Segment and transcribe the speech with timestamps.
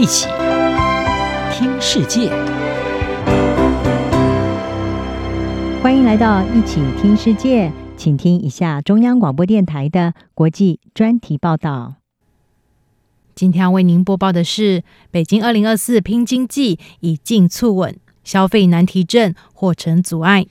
[0.00, 0.28] 一起
[1.52, 2.30] 听世界，
[5.82, 11.96] 欢迎来到一起听世界，请听一下中央广播电台的国际专题报道。
[13.34, 17.94] 今天要为您播报的是：北京二零二四拼经济，以进促稳，
[18.24, 20.46] 消费难提振或成阻碍。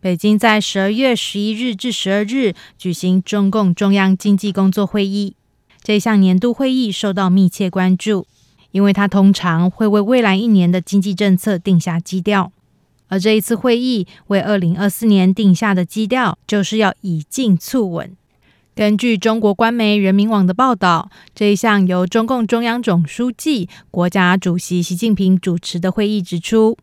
[0.00, 5.34] 北京在十二月十一日至十二日举行中共中央经济工作会议。
[5.88, 8.26] 这项年度会议受到密切关注，
[8.72, 12.52] 因为它通常会为未来一年的经济政策定下基调。
[13.06, 18.14] 而这一次会议为二零二四年定下的基调，就是要以静促稳。
[18.74, 26.76] 根据中国官媒人民网的报道，这一项由中共中央总书记、国家主席习近平主持的会议指出，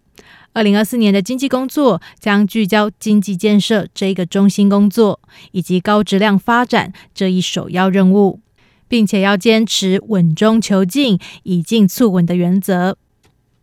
[0.54, 5.20] 二零二四年的经济工作将聚焦经济建设这一个中心工作，
[5.52, 8.40] 以及高质量发展这一首要任务，
[8.88, 12.98] 并且要坚持稳中求进、以进促稳的原则。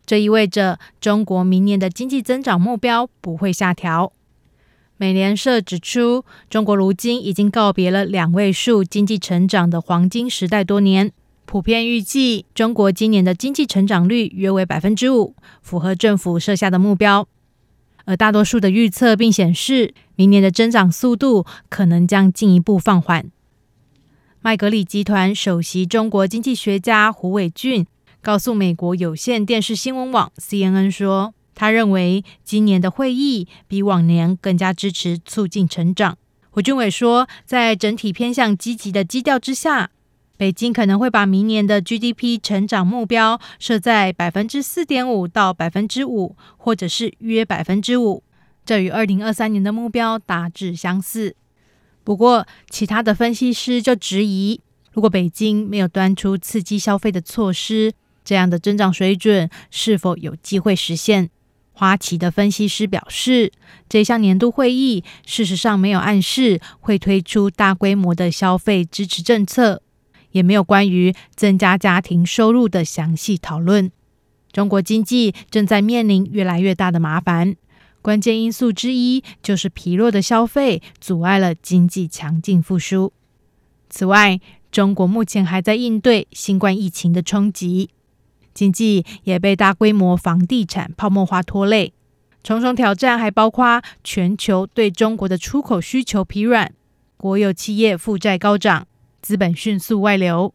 [0.04, 4.12] 这意味着中国明年的经济增长目标不会下调。
[4.96, 11.12] 美联社指出，中国如今已经告别了两位数经济成长的黄金时代多年。
[11.44, 17.26] 普遍预计，中国今年的经济成长率约为百分之五，符合政府设下的目标。
[18.04, 23.30] 而大多数的预测并显示，明年的增长速度可能将进一步放缓。
[24.44, 27.86] 麦格理集团首席中国经济学家胡伟俊
[28.20, 36.18] 告诉美国有线电视新闻网 CNN 说，他认为今年的会议比往年更加支持促进成长。
[36.50, 39.90] 胡俊伟说，在整体偏向积极的基调之下。
[40.36, 48.24] 北京可能会把明年的 GDP 成长目标设在百分之四点五到百分之五，或者是约百分之五，
[48.64, 51.36] 这与二零二三年的目标大致相似。
[52.04, 54.60] 不过，其他的分析师就质疑，
[54.92, 57.92] 如果北京没有端出刺激消费的措施，
[58.24, 61.30] 这样的增长水准是否有机会实现？
[61.72, 63.50] 花旗的分析师表示，
[63.88, 69.82] 这项年度会议事实上没有暗示会推出大规模的消费支持政策。
[70.32, 73.92] 也没有关于增加家庭收入的详细讨论。
[74.50, 77.54] 中国经济正在面临越来越大的麻烦，
[78.02, 83.12] 关键因素之一就是疲弱的消费阻碍了经济强劲复苏。
[83.88, 84.40] 此外，
[84.70, 87.90] 中国目前还在应对新冠疫情的冲击，
[88.52, 91.92] 经济也被大规模房地产泡沫化拖累。
[92.42, 96.74] 重重挑战还包括全球对中国的出口需求疲软，
[97.16, 98.88] 国有企业负债高涨。
[99.20, 100.52] 资本迅速外流，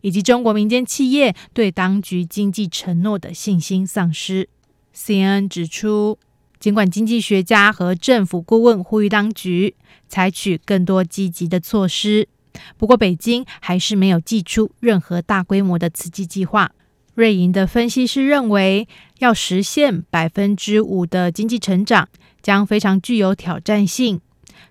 [0.00, 4.48] 以及中国民间企业对当局经济承诺的信心丧失。
[4.94, 6.18] CNN 指出，
[6.58, 9.74] 尽管经济学家和政府顾问呼吁当局
[10.08, 12.28] 采取更多积极的措施，
[12.76, 16.72] 不过北京还是没有祭出任何大规模的刺激计划。
[17.14, 18.86] 瑞银的分析师认为，
[19.20, 22.08] 要实现百分之五的经济成长，
[22.42, 24.20] 将非常具有挑战性。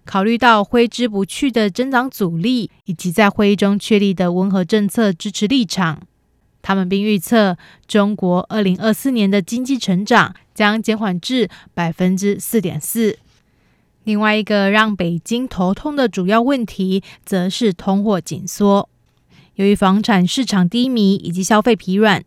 [0.03, 6.03] 考虑到挥之不去的增长阻力，以及在会议中确立的温和政策支持立场，
[6.65, 7.55] 他们并预测
[7.87, 13.19] 中国二零二四年的经济成长将减缓至百分之四点四。
[14.03, 18.89] 另外一个让北京头痛的主要问题，则是通货紧缩。
[19.53, 22.23] 由于房产市场低迷以及消费疲软，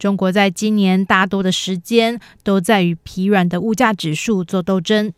[0.00, 5.12] 中国在今年大多的时间都在与疲软的物价指数做斗争。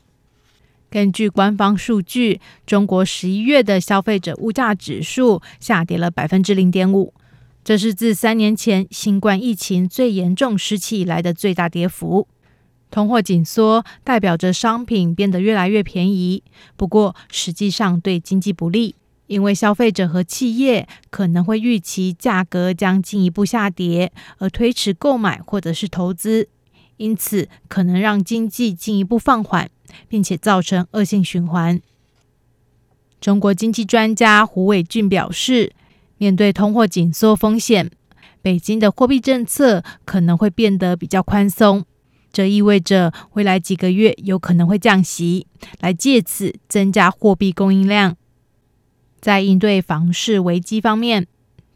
[0.91, 7.15] 根据官方数据，中国十一月的消费者物价指数下跌了百分之零点五，
[7.69, 12.27] 这是自三年前新冠疫情最严重时期以来的最大跌幅。
[12.91, 16.43] 通货紧缩代表着商品变得越来越便宜，
[16.79, 18.95] 不过实际上对经济不利，
[19.27, 26.49] 因为消费者和企业可能会预期价格将进一步下跌，而推迟购买或者是投资，
[26.97, 29.71] 因此可能让经济进一步放缓。
[30.09, 31.83] 并且造成恶性循环。
[33.21, 35.73] 中国经济专家胡伟俊表示，
[36.19, 37.91] 面对通货紧缩风险，
[38.43, 41.85] 北京的货币政策可能会变得比较宽松。
[42.31, 45.47] 这意味着未来几个月有可能会降息，
[45.81, 48.17] 来借此增加货币供应量。
[49.21, 51.27] 在应对房市危机方面，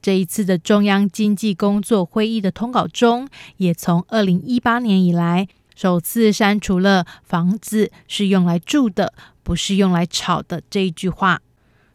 [0.03, 11.41] 这一次的中央经济工作会议的通稿中，也从二零一八年以来，首次删除了“房子是用来住的，不是用来炒的”这一句话。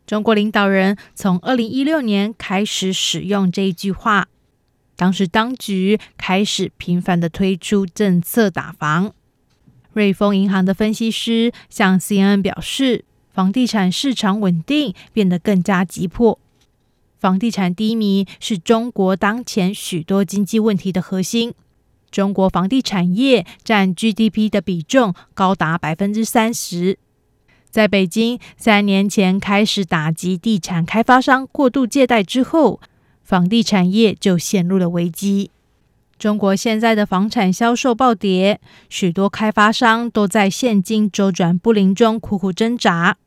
[0.08, 4.30] 中国领导人从二零一六年开始使用这一句话，
[4.96, 9.14] 当时当局开始频繁地推出政策打房。
[9.92, 16.40] 瑞丰银行的分析师向 CNN 表示，房地产市场稳定变得更加急迫。
[17.20, 21.54] 房地产低迷是中国当前许多经济问题的核心。
[22.10, 26.98] 中国房地产业占 GDP 的比重高达百分之三十。
[27.78, 32.82] 在北京三年前开始打击地产开发商过度借贷之后，
[33.22, 35.52] 房地产业就陷入了危机。
[36.18, 38.60] 中国现在的房产销售暴跌，
[38.90, 43.18] 许多开发商都在现金周转不灵中苦苦挣扎。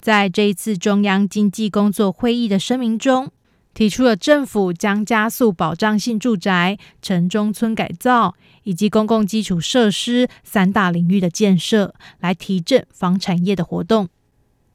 [0.00, 3.32] 在这一次中央经济工作会议的声明中，
[3.78, 8.34] 提出了政府将加速保障性住宅、城中村改造
[8.64, 14.08] 以及公共基础设施三大领域的建设，来提振房产业的活动。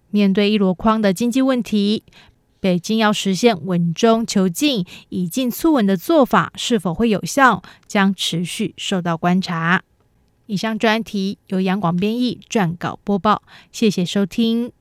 [0.10, 2.04] 面对一箩筐的经济问题。
[2.62, 9.84] 北京要实现稳中求进、以进促稳的做法是否会有效，将持续受到观察。
[10.46, 14.72] 以上专题由杨广编译、撰稿播报，谢谢收听。